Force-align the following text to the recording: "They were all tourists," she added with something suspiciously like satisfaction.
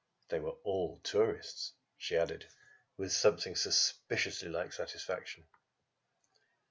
"They 0.29 0.39
were 0.39 0.57
all 0.63 0.97
tourists," 1.03 1.73
she 1.95 2.17
added 2.17 2.49
with 2.97 3.11
something 3.13 3.55
suspiciously 3.55 4.49
like 4.49 4.73
satisfaction. 4.73 5.45